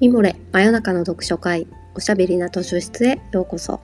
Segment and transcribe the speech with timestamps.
[0.00, 1.66] ミモレ真夜中の読書会
[1.96, 3.80] おしゃべりな図書室へようこそ。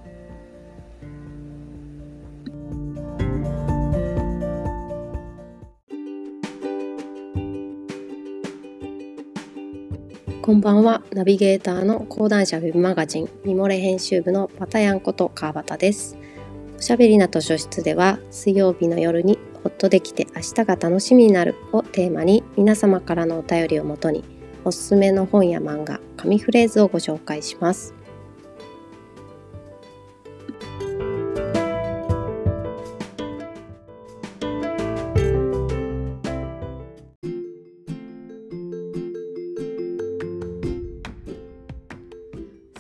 [10.41, 16.17] こんばんはナビゲーターの講談社ウェブマガジンミモレ編集部のパタヤンこと川端です。
[16.79, 24.23] おしゃべりな図書室では水曜日の夜にほっとできて明日が楽しみになるをテーマに皆様からのお便りをもとに
[24.67, 27.95] おすすめの本や漫画、紙フレーズをご紹介します。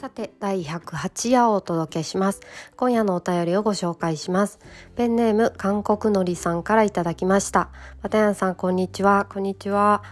[0.01, 2.41] さて第108夜をお届けします。
[2.77, 4.59] 今夜のお便りをご紹介します。
[4.97, 7.69] ペンネーム韓国のりさんからいただきました。
[8.03, 9.27] またやんさんこんにちは。
[9.30, 10.03] こんにちは。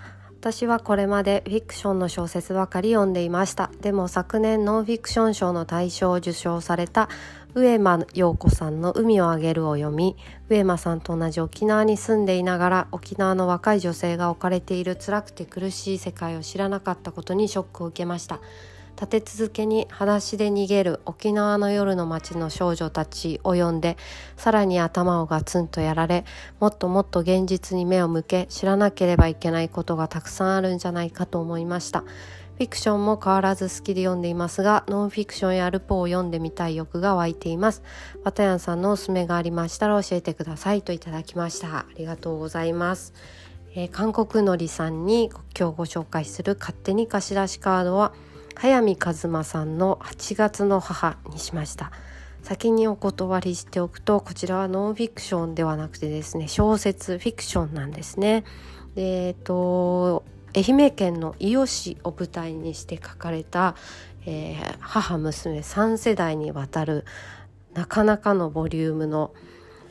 [0.43, 3.71] 私はこれまでフィクションの小説ばかり読んでいました。
[3.81, 7.09] でも昨年ノンフィクション賞の大賞を受賞された
[7.55, 10.17] 上間陽子さんの「海をあげる」を読み
[10.49, 18.41] 上間さんと同じ沖縄に住んでいながら沖縄の若い女性が置かれている辛くて苦しい世界を知らなかったことにショックを受けました。
[18.97, 23.97] 立て続けに裸足で逃げる沖縄の夜の街の少女たちを読んで
[24.37, 26.25] さらに頭をガツンとやられ
[26.61, 32.05] もっともっと現実に目を向け知らなければいけないことがたくさんあるんじゃないかと思いました。
[32.55, 37.83] フィクションも変わらず好きで読んでいますがノンフィクションやルポを読んでみたい欲が湧いています。
[38.25, 41.79] ワタヤンさんのおすすめがありましたら教えてくださいといただきました。
[41.79, 43.15] ありがとうございます。
[43.75, 48.13] えー、韓国のりさんに今日ご紹介する勝手に貸し出しカードは
[48.55, 51.93] 「早見和馬さんの8月の母にしました。
[52.43, 58.45] 先にお断りしておくとこちらはノンフィクションではなくてですね小説フィクションなんですね。
[58.95, 63.75] でえっと愛媛県の伊予市を舞台にして書かれた、
[64.27, 67.05] えー、母娘3世代にわたる
[67.75, 69.33] なかなかのボリュームの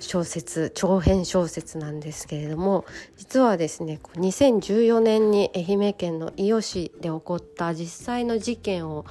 [0.01, 2.85] 小説長編小説なんですけれども
[3.17, 9.05] 実はですね2014年に愛媛県の伊予市で起こった実際の事件を、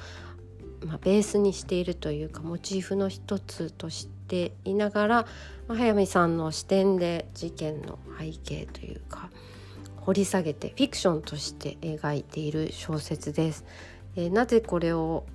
[0.85, 5.15] まあ、ベースにしているというかモチーフの一つとしていながら、
[5.67, 9.29] まあ、早見さんの視点で事件の背景というか
[10.01, 13.65] 掘り下げてフィクションとして描いている小説です。
[14.15, 15.25] えー、なぜこれを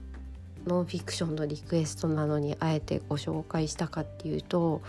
[0.66, 4.82] ノンフィクションのリクエストなのにあえてご紹介したかっていうと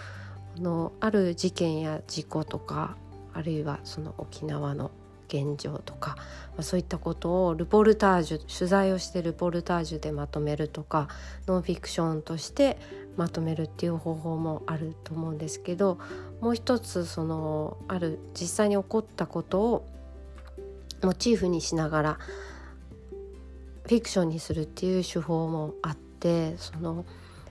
[0.61, 2.95] のある事件や事故とか
[3.33, 4.91] あるいはその沖縄の
[5.27, 6.23] 現状とか、ま
[6.59, 11.09] あ、そういったことをルポルタージュ取材をしてルポルタージュでまとめるとか
[11.47, 12.77] ノンフィクションとして
[13.17, 15.99] まとめるっていう方法もあると思うんですけど
[16.41, 19.87] もう一つそのある実際に起こったことを
[21.03, 22.17] モチーフにしながら
[23.83, 27.05] フィクションにするっていう手法もあってその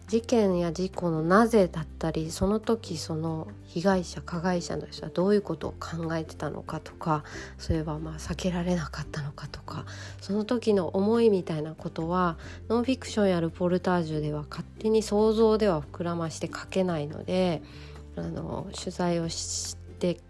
[0.09, 7.25] 事件や事故のなぜだったりその時その被害者加害者の人はどういうことを考えてたのかとか
[7.59, 9.85] そういえばまあ避けられなかったのかとか
[10.21, 17.63] その時の思いみたいなことはノンフィクションやルポルタージュでは勝手に想像では膨らまして書けないので
[18.15, 20.21] あの取材をして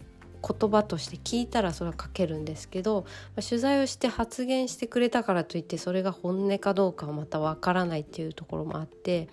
[0.41, 3.05] 言葉として聞いたらそれは書けるんですけど
[3.47, 9.29] 取材をして発言してくれたからといってそれが本音かどうかはまたわからないっていうところもあって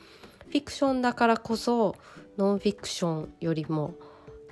[0.55, 1.97] フィクションだからこそ
[2.39, 3.95] ノンフィクションよりも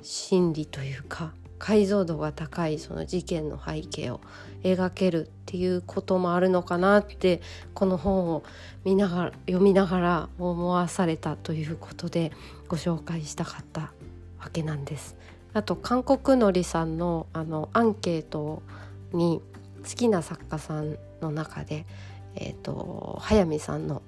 [0.01, 4.21] 心理というか解像度が高いその事件の背景を
[4.65, 7.41] 描けるっていうこともあるのかなって
[7.73, 8.43] この本を
[8.85, 12.33] 見ながら読みながら思わされたということで
[12.67, 13.93] ご紹介したかった
[14.41, 15.17] わけなんです。
[15.53, 18.65] あと韓国のりさんのあのアンケート
[19.13, 19.41] に
[19.85, 21.87] 好きな作家さんの中で、
[22.35, 24.03] えーと早見さんの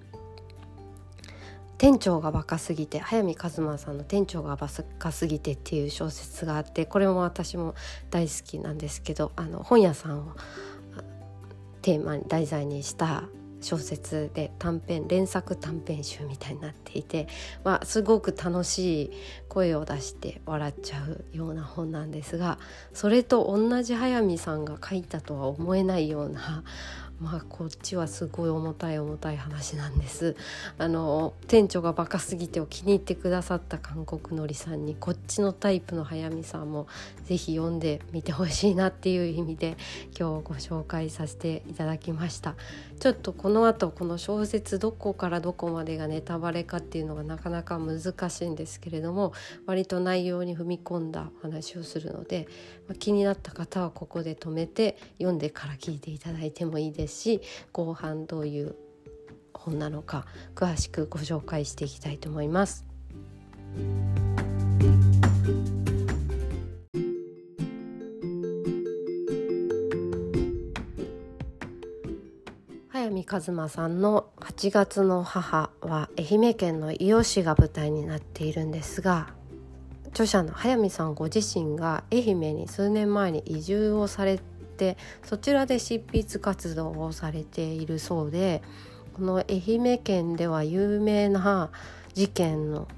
[1.78, 4.68] 店長がバカすぎて早見和馬さんの「店長がバ
[4.98, 7.74] カすぎて」っていう小説があってこれも私も
[8.10, 10.36] 大好きなんですけどあの本屋さんを
[11.82, 13.24] テーマに題材にした
[13.64, 17.26] 小説で短編連作短編集みたいになっていて、
[17.64, 19.10] まあ、すごく楽しい
[19.48, 22.58] 声を出して笑っちゃうような本なんですが
[22.92, 26.62] それと同じ速水さんが書いたとは思えないような
[27.20, 30.36] まあこっちはすごい重たい重たい話なんです。
[30.78, 36.86] あの店長がバカすぎてを気に入ってくださった韓国のりさんにこっちのタイプの速見さんも
[37.24, 39.76] 是非読んでみてほしいなっていう意味で
[40.18, 42.56] 今日ご紹介させていただきました。
[43.00, 49.32] ちょっとこの後この小説どこからどこまでがネタバレかっていうのがなかなか難しいんですけれども
[49.66, 52.48] 割と内容に踏み込んだ話をするので
[52.88, 57.40] ま、気になった方はここで止めて読んでから聞いていただいてもいいですし
[57.72, 58.76] 後半どういう
[59.52, 62.84] 本なのか詳しくご紹介していきたいと思います。
[73.26, 79.28] 和馬さんの「8月の母」は愛媛県の伊予市が舞台になっているんですが
[80.08, 84.38] 著者の早見さんご自身が愛媛に数年前に移住をされ
[84.76, 88.62] てそちらで執筆活動をされているそうで
[89.14, 91.70] この愛媛県では有名な
[92.14, 92.88] 事件の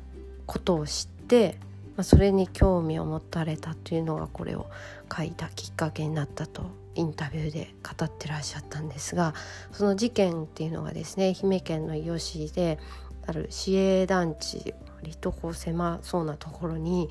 [0.46, 1.58] ことを知って、
[1.96, 4.66] まあ、それに興味を持たれたというのがこれを
[5.14, 6.64] 書いたきっかけになったと
[6.96, 9.34] インタビューで語ってらっしゃったんですが
[9.72, 12.78] その事件っていうのがですね愛媛県の伊予市で
[13.26, 17.08] ある市営団地割とこう狭そうなところに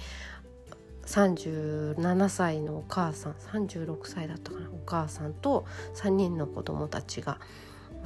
[1.05, 5.65] 37歳のお母さん36歳だったかなお母さんと
[5.95, 7.39] 3人の子供たちが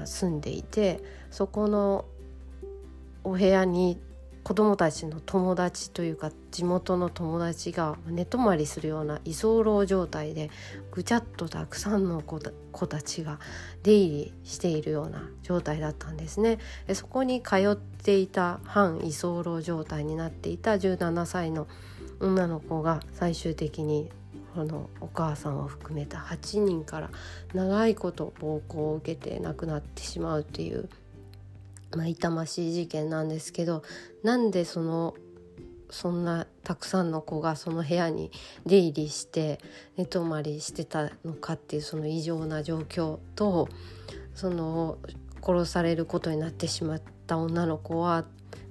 [0.05, 1.01] 住んでいて
[1.31, 2.05] そこの
[3.23, 4.01] お部屋に
[4.49, 10.49] 子供たちの友達というか地元の友達が寝泊まりするような居候状態で
[10.89, 12.39] ぐちゃっとたくさんの子
[12.87, 13.39] たちが
[13.83, 16.57] 出入りしているような状態だったんですね。
[16.95, 21.67] そこに通っていた半居候状態になっていた17歳の
[22.19, 24.09] 女の子が最終的に
[24.55, 27.11] このお母さんを含めた8人から
[27.53, 30.89] 長いこと暴行を受けて亡くなってしまうという
[31.95, 33.83] まあ、痛ましい事件なんですけど
[34.23, 35.15] なんでその
[35.89, 38.31] そんなたくさんの子がその部屋に
[38.65, 39.59] 出入りして
[39.97, 43.67] 寝泊まりしてたのかっていうその異常な状況と
[44.35, 44.97] その
[45.41, 48.25] 殺されることになってしまった女の子は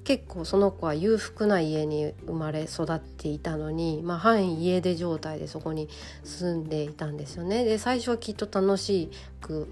[0.05, 5.89] 結構その子は裕福な家に生まれ育っていたのに、まあ、半家出状態でそこに
[6.25, 7.65] 住んでいたんですよね。
[7.65, 9.11] で最初はきっと楽し
[9.43, 9.69] く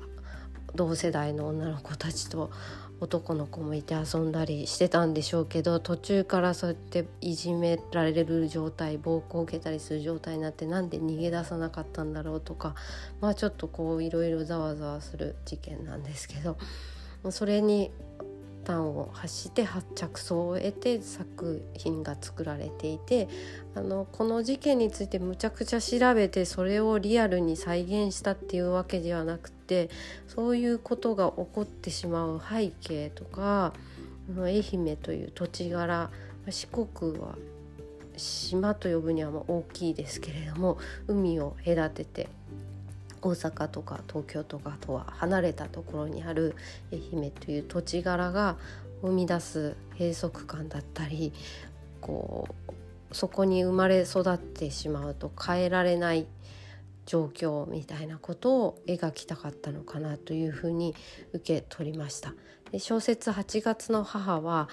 [0.75, 2.51] 同世代の女の子たちと
[2.99, 12.75] 男の子もいて遊んだりしてたんでしょうけど途中からそうやっていじめられる状態暴行を受けたりする状態になってなんで逃げ出さなかったんだろうとか
[13.21, 16.57] まあちょっとこういろいろざわざわする事件なんですけど
[17.31, 17.91] それに
[18.67, 23.29] 端を発して着想を得て作品が作られていて
[23.75, 29.89] あのこの事件についてむちゃくちゃ調べてそれをリアルに再現したっていうわけではなくて
[30.27, 33.73] そういうことが起こってしまう背景とか
[34.37, 36.11] 愛媛という土地柄
[36.51, 37.37] 四国は
[38.17, 42.29] 島と呼ぶには大きいですけれども海を隔てて
[43.23, 46.55] 大阪とか東京とかとは離れたところにある
[46.93, 48.57] 愛媛という土地柄が
[49.03, 51.33] 生み出す閉塞感だったり
[52.01, 56.27] こうそこに生まれ育ってしまうと変えられない
[57.07, 60.95] 状況みたいなことを描きたかったのかなというふうに
[61.33, 62.35] 受け取りました。
[62.73, 64.69] で小説8月の母は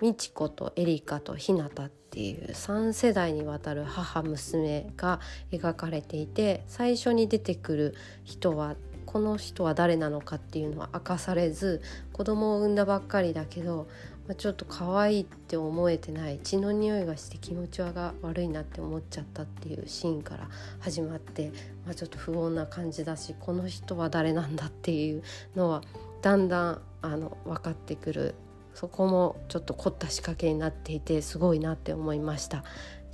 [0.00, 5.18] 美智子とエリカとひなたっていう3世代にわたる母娘が
[5.50, 11.82] 描かれていて最初に出てくる人はこの人は誰なのかっていうのは明かされず
[12.12, 13.88] 子供を産んだばっかりだけど、
[14.28, 21.50] まあ、ちょっと可愛いって思えてない血の匂いがして気持ちが悪いなって思っちゃったっていうシーンから始まって、
[21.84, 25.24] まあ、ちょっと不穏な感じだしこの人は誰なんだっていう
[25.56, 25.82] のは
[26.22, 28.34] だんだんあの分かってくる
[28.74, 32.64] そこもちょっと凝った仕掛けになっていてすごいなって思いました。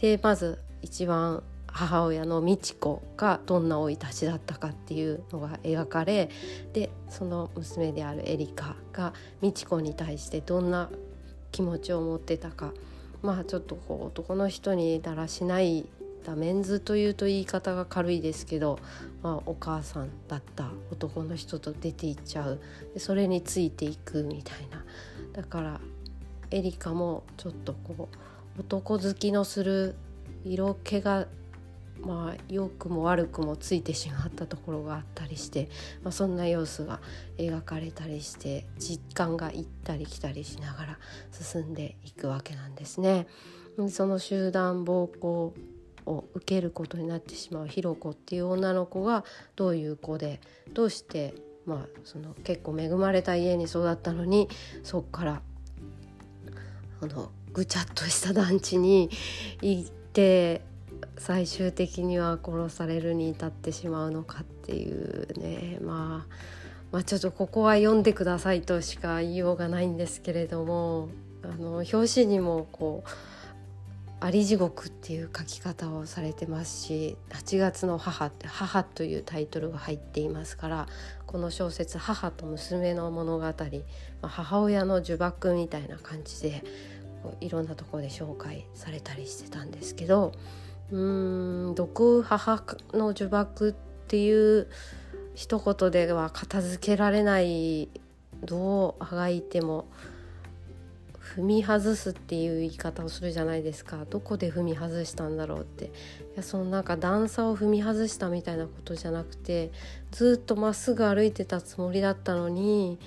[0.00, 6.29] でまず一番母親の美智子がどんな生い立ちだったかっていうのが描かれ
[6.73, 10.90] でその娘であるエリカが美智子に対してどんな
[11.52, 12.73] 気持ちを持ってたか。
[13.23, 15.87] まあちょっとこう男の人にだらしない
[16.25, 18.79] たメンズというと言い方が軽いですけど、
[19.23, 22.61] まあ、お母さんだった男の人と出ていっちゃう。
[22.95, 24.85] でそれについていくみたいな。
[25.33, 25.81] だから
[26.51, 28.09] エリカもちょっとこ
[28.57, 29.95] う男好きのする
[30.45, 31.27] 色気が
[32.03, 35.69] まあ良くも悪くもついてしまったところがあったりして、
[36.03, 37.01] まあ、そんな様子が
[37.39, 40.99] 描かれたりして実感が行ったり来たりしながら
[41.31, 43.27] 進んでいくわけなんですね。
[43.89, 45.55] その集団暴行
[46.07, 49.25] を受けることになってしまうひろこっていう女の子が
[49.57, 50.41] どういう子で
[50.73, 51.35] どうして
[51.71, 54.49] まあその結構恵まれた家に育ったのに
[54.83, 55.43] そっから
[57.00, 59.09] あのぐちゃっとした団地に
[59.62, 60.62] 行って
[61.17, 65.79] 最終的には殺されるに至ってしまうのかっていうね。
[65.81, 66.35] まあ
[66.91, 71.09] まあちょっとここは読んでくださいとしか言いようがないんですけれども
[71.45, 73.09] あの表紙にもこう
[74.23, 80.87] あり地獄っていう書き方をされてますし8月の母って母というタイトルが入っていますから
[81.27, 83.47] この小説「母と娘の物語」、
[84.23, 86.62] 母親の呪縛みたいな感じで
[87.41, 90.33] いろんなところで紹介されたりしてたんですけど
[90.91, 92.62] うーん毒母
[92.93, 93.73] の呪縛っ
[94.09, 94.69] ていう
[95.35, 97.89] 一言では片付けられない
[98.45, 99.87] どうあがいても
[101.37, 104.05] 踏み外すっていう言い方をするじゃないですか。
[104.09, 105.87] どこで踏み外したんだろうって。
[105.87, 105.89] い
[106.37, 109.71] やそのなんか段差を踏み外したみたいなことじゃなくて
[110.11, 112.99] ずっとまっすぐ歩いてたつもりだったのに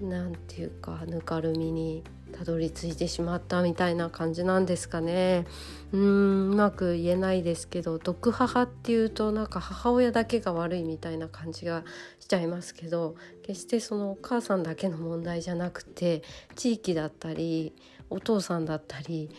[0.00, 2.04] 何て言うかぬかるみに
[2.38, 5.44] たどり着いてしまったみたいな感じなんですかね。
[5.90, 11.82] うんうまく言えないですけど毒母っていうとなんか母親だけが悪いみたいな感じが
[12.20, 16.22] しちゃいますけど決してそのお母さんだけの問題じゃなくて
[16.54, 17.74] 地域だったり
[18.08, 19.30] お父さんだったり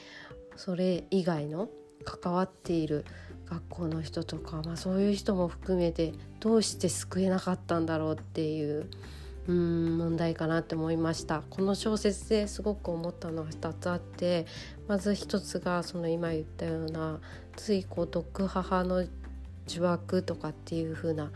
[0.58, 1.70] それ以外の
[2.04, 3.06] 関わっている
[3.46, 8.90] 学校の人とか、まあ、そういう人も含めてどうして救えなかったんだろうっていう
[9.50, 11.42] うん問題かなって思いました。
[11.50, 14.46] この小説ですごく思ったのは2つあって
[14.88, 17.20] まず1つがその今言ったような
[17.56, 19.08] ついこう毒母の
[19.68, 21.32] 呪縛とかっていう風な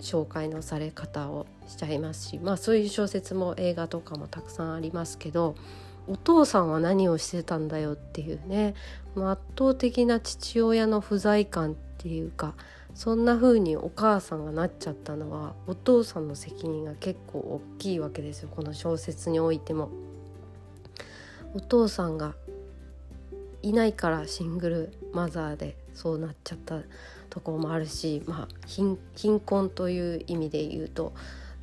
[0.00, 5.54] 紹介のされ方をしちゃいますしまあそういう小説も映画とかもたくさんありますけど
[6.08, 8.74] お父さんは何をしてたんだよっていうね
[9.16, 12.54] 圧倒的な父親の不在感っていうか
[12.94, 19.90] そんな風にお母さんがなっちゃったのはお父さんの責任が結構大きいわけですよこの小説においても。
[21.52, 22.34] お父さんが
[23.62, 26.80] いないからシングルマザーでそうなっちゃった
[27.28, 28.98] ところもあるし、まあ、貧
[29.40, 31.12] 困という意味で言うと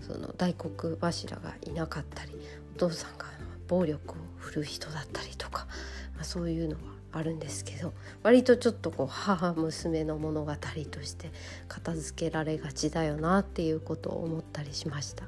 [0.01, 2.31] その大黒柱がいなかったり
[2.75, 3.25] お父さんが
[3.67, 5.67] 暴力を振るう人だったりとか、
[6.15, 10.53] まあ、そういうのはあるんですけど割とちょっとこう母娘の物語
[10.91, 11.31] として
[11.67, 15.25] 片付けられがちだよなっていうことを思ったりしました。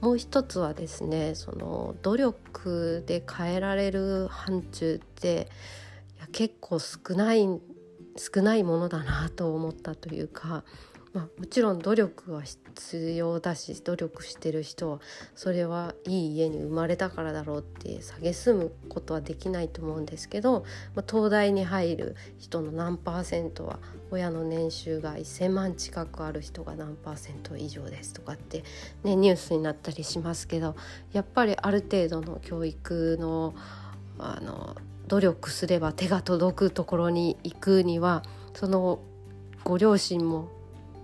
[0.00, 5.48] もう一つはですねその努力で変えられる範疇って
[6.18, 7.48] いや結構少ない
[8.16, 10.62] 少ないものだなと思ったというか
[11.14, 15.00] まあ、もちろん努力は必要だし努力してる人は
[15.36, 20.64] それはいい家に生まれたからだろうって蔑むことはできないと思うんですけど、
[20.96, 23.78] まあ、東大に入る人の何パーセントは
[24.10, 28.64] 親の年収が1,000万近くある人が何パーセント以上ですとかって、
[29.04, 30.74] ね、ニュースになったりしますけど
[31.12, 33.54] やっぱりある程度の教育の
[34.18, 38.22] あの努力すれば手が届くところに行くには
[38.54, 39.00] その
[39.62, 40.48] ご両親も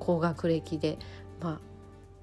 [0.00, 0.99] 高学歴で、
[1.40, 1.61] まあ、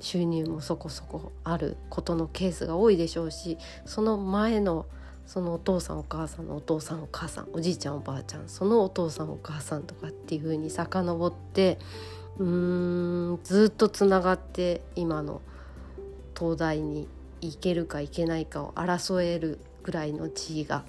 [0.01, 4.86] 収入もそこそこあることのケースが多いでしょうしその前の
[5.25, 11.79] そのお父さんお母さんのお父さんお母さんおじいちゃんおばあちゃんそのお父さんお母さんとかっていう風に遡って
[12.38, 15.41] うーんずっとつながって今の
[16.38, 17.10] 東大に
[17.41, 20.86] 行けるか行けないかを争えるぐらいの地位が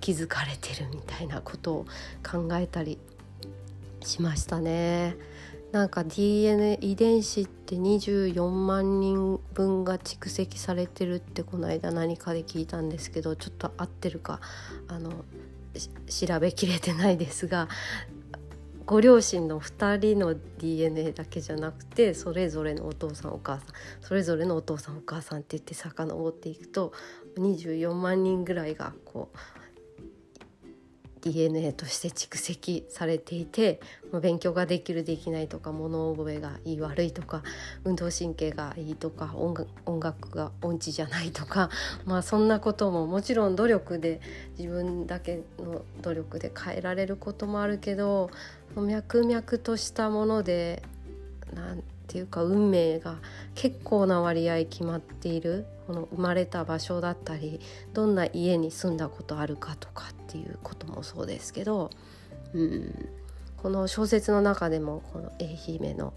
[0.00, 1.86] 築かれてるみたいなことを
[2.24, 2.98] 考えたり
[4.02, 5.16] しましたね。
[5.76, 14.40] なんか DNA 遺伝子って24万人分が蓄積されてるってこの間何かで聞いたんですけどちょっと合ってるか
[14.88, 15.10] あの
[16.08, 17.68] 調べきれてないですが
[18.86, 23.66] ご両親の2人の DNA だけじゃなくてそれぞれのお父さんお母さん
[24.00, 26.94] それぞれのお父さんお母さんって言って遡っていくと
[27.36, 29.38] 24万人ぐらいがこう
[31.32, 33.80] DNA として蓄積されていて
[34.20, 37.42] 勉強ができるできないとか物覚えがいい悪いとか
[37.84, 39.66] 運動神経がいいとか音
[40.00, 41.70] 楽が音痴じゃないとか
[42.06, 44.20] まあそんなことももちろん努力で
[44.58, 48.30] 自分だけの努力で変えられることもあるけど
[48.76, 50.82] 脈々としたもので
[51.54, 53.16] なんていうか運命が
[53.54, 55.66] 結構な割合決まっている。
[55.86, 57.60] この生まれた場所だったり
[57.92, 61.90] どんな家に住んだことあるかとかっていうこともそうですけど、
[62.54, 63.08] うん、
[63.56, 66.12] この小説の中でもこの愛媛の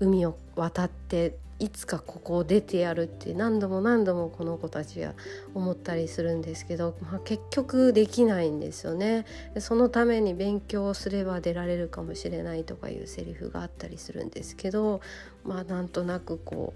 [0.00, 5.14] 海を渡っていつかここを出てやるって何度も何度もこの子たちは
[5.54, 9.26] 思ったりするんですけど、まあ、結局できないんですよね。
[9.58, 15.00] そのために勉強すれば出られるかもしれないとかいうセリフがあったりするんですけど
[15.44, 16.74] まあなんとなくこ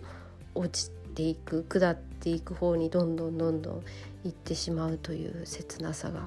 [0.55, 3.83] う落ちていく下っていく方にどんどんどんどん
[4.25, 6.27] 行ってしまうという切なさが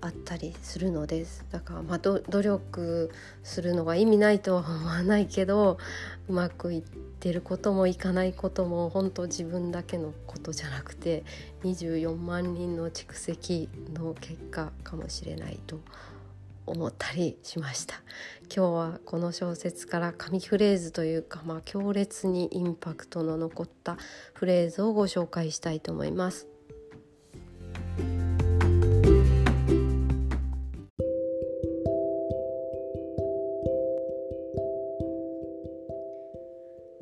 [0.00, 1.44] あったりするのです。
[1.50, 3.10] だからまあ努力
[3.42, 5.78] するのが意味ないとは思わないけど
[6.28, 11.24] うまくいってることもいかないことも本当自分だけのことじゃなくて
[11.64, 15.80] 24万人の蓄積の結果かもしれないと
[16.66, 18.02] 思ったりしました。
[18.54, 23.96] 今日はこの小説から紙フレーズというか、まあ、強烈にインパクトの残った
[24.34, 26.48] フレーズをご紹介したいと思います。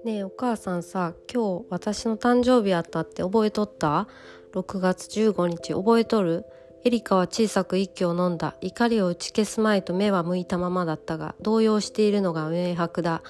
[0.05, 4.07] ねえお母さんさ今日私の誕生日あったって覚えとった
[4.55, 6.45] ?6 月15日覚えとる？
[6.83, 8.57] エリカは小さく息を飲んだ。
[8.63, 13.23] 怒りを打ち消すまいと目は向いたままだったが、動揺しているのが明白だ。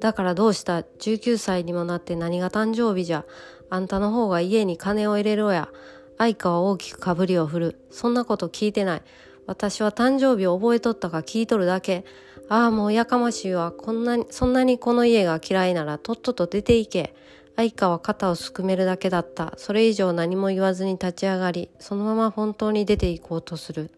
[0.00, 3.24] だからどうした ?19 歳にもなって何が誕生日じゃ？
[3.70, 5.68] あんたの方が家に金を入れろや。
[6.16, 7.80] 愛花は大きくかぶりを振る。
[7.90, 9.02] そんなこと聞いてない。
[9.46, 12.04] 私は誕生日を覚えとったか聞いとるだけ。
[12.48, 13.70] ああ、もうやかましいわ。
[13.70, 17.14] こんなに、そんなにこの家が嫌いならとっとと出て行け。
[17.58, 19.52] 愛花は肩をすくめるだけだった。
[19.56, 23.90] それ以上何も言わずに立ち上がり、そのまま本当に出て行こうとする。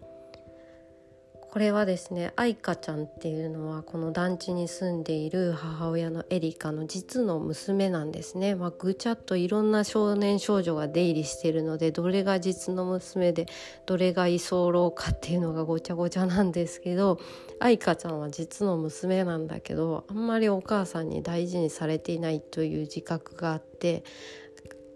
[1.51, 13.47] これはですね愛花ちゃんっていうのはこの団地に住んでいる母親のエリカの実の娘なんですね、まあ、ぐちゃっといろんな少年少女が出入りしてるのでどれが実の娘で
[13.85, 17.19] どれが居候かっていうのがごちゃごちゃなんですけど
[17.59, 24.05] 愛花ちゃんは実の娘なんだけどあんまりお母さんに大事にされていないという自覚があって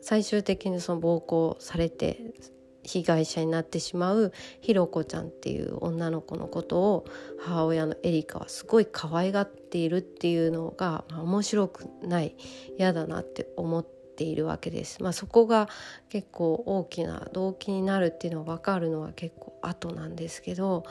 [0.01, 2.21] 最終的にその暴行されて
[2.85, 7.05] 被害者になってしまうひろこちゃんっていう女の子のことを
[7.39, 12.37] 母親のエリカはすごい可愛がっているっていうのが、まあ、面白くない
[12.79, 13.87] 嫌だなって思っ
[14.17, 15.03] ているわけです。
[15.03, 15.69] まあ、そこが
[16.09, 20.85] 結構大きな動機になるっていうのが分かるのは結構後なんですけど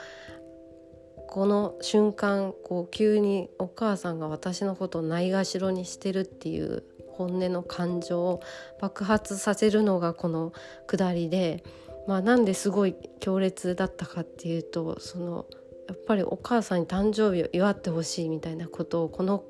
[1.27, 6.83] この瞬間こう急にお母さんが私のことをないがしろにしてるっていう
[7.13, 8.41] 本音の感情を
[8.79, 10.51] 爆発させるのがこの
[10.87, 11.63] 下りで、
[12.07, 15.45] まあ、なんですごい強烈だったかっていうとその
[15.87, 19.43] やっぱりお母さんに誕生日を祝ってほしいみたいなことをこの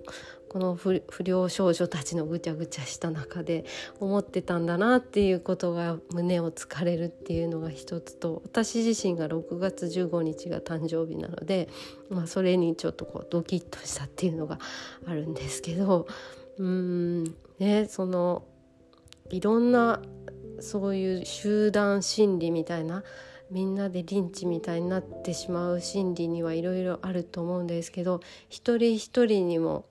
[0.50, 3.66] この不良少女たちのぐちゃぐちゃした中で
[4.00, 11.70] 思ってたんだなっていうことが胸をつかれるっていうのが一つと私自身が6月15日が誕生日なので、
[12.12, 14.60] まあ、それにちょっとこうドキッとしたっていうのが
[15.08, 16.06] あるんですけど
[16.60, 17.24] うん
[17.58, 18.44] ねその
[19.32, 20.04] いろんな
[20.60, 23.04] そういう集団心理みたいな
[23.52, 29.86] みんなでリンチみたいになってしまう心理にはいろいろあると思うんですけど一人一人にも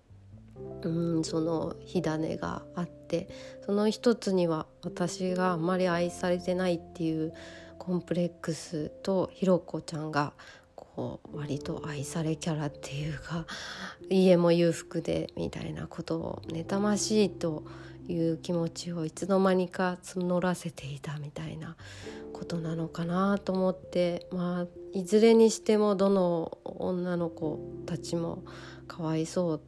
[0.83, 0.89] う
[1.21, 3.29] んその火種があって
[3.65, 7.33] その一つには私があんまり愛されてないっていう
[7.79, 10.33] コンプレックスとひろこちゃんが
[10.77, 13.47] こう割と愛されキャラっていうか
[14.11, 17.65] 家も裕福でみたいなことを妬ましいと
[18.09, 21.77] いう気持ちをいつの間にか募らせていたみたいな
[22.33, 28.43] ことなのかなと思ってまあいずれにしてもどの女の子たちも
[28.89, 29.61] かわいそう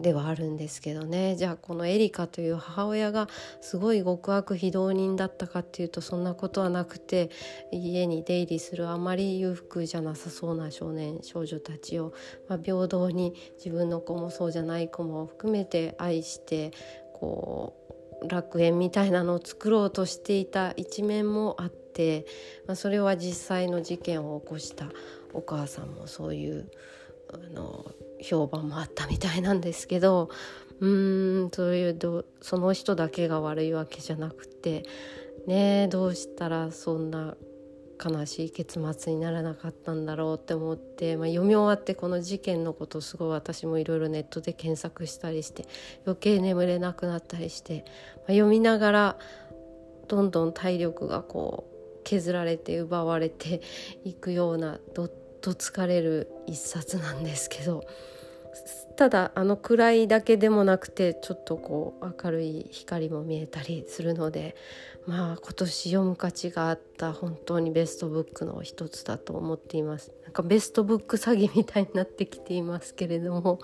[0.00, 1.36] ではあるんですけどね。
[1.36, 3.28] じゃあこのエリカという母親が
[3.60, 7.30] すごい極悪非道人だったかっていうとそんなことはなくて
[7.70, 12.12] 家に出入りするあまり裕福じゃなさそうな少年少女たちを、
[12.48, 16.72] まあ、平等に自分の子もそうじゃない子も含めて愛して
[17.20, 17.76] こ
[18.22, 22.26] う楽園みたいなのを作ろうとしていた一面もあって、
[22.66, 24.86] まあ、それは実際の事件を起こした
[25.34, 26.70] お母さんもそういう
[27.32, 27.84] あの
[28.22, 30.30] 評判もあったみたいなんですけど
[30.80, 34.84] うーんそういうどその人だけが悪いわけじゃなくて
[35.46, 37.36] ねどうしたらそんな
[38.02, 45.66] 悲しい結末にならなかったんだろうって思って、まあ、読み終わってこの事件のことすごい私もいろいろネットで検索したりして
[46.06, 47.84] 余計眠れなくなったりして、
[48.16, 49.18] まあ、読みながら
[50.08, 53.60] どんどん体力がこう削られて奪われて
[54.04, 57.84] いくようなどっと疲れる一冊なんですけど
[58.96, 64.56] ただあの暗いだけでもなくてちょっとこう明るい光も見えたりするので
[65.06, 70.12] まあ今年読む価値があった本当にベストブックの一つだと思っています。
[70.24, 73.58] なんかベストブック詐欺みたいになってきていますけれども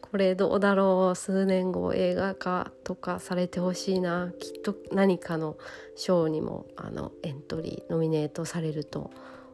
[0.00, 5.56] これどうだろう数年後映画化とかされてほしいなきっと何かの
[5.96, 9.10] 賞にもあのエントリーノミネートされると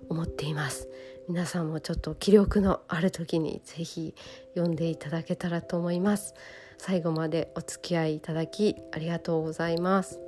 [0.09, 0.89] 思っています。
[1.29, 4.15] 皆さんもちょっと気力のある時にぜひ
[4.55, 6.35] 読んでいただけたらと思います。
[6.79, 10.28] 最後までお付き合いいただきありがとうございます。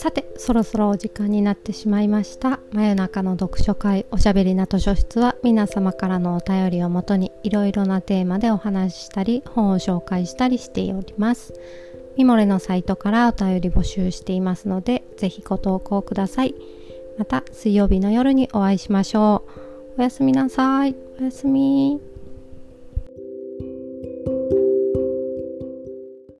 [0.00, 2.58] さてそろそろお時間になってしまいました。
[2.72, 11.52] 真夜中の読書会おしゃべりな図書室は皆様からのお便りをもとにいろいろなテーマでお話ししたり本を紹介したりしております。
[12.16, 16.54] ミモレのサイトからお便り募集していますのでぜひご投稿ください。
[17.18, 19.44] また水曜日の夜にお会いしましょ
[19.98, 20.00] う。
[20.00, 20.96] おやすみなさい。
[21.20, 22.09] おやすみ。